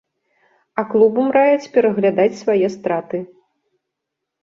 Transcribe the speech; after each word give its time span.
А 0.81 0.83
клубам 0.93 1.27
раяць 1.37 1.69
пераглядаць 1.77 2.29
свае 2.43 2.67
страты. 2.79 3.25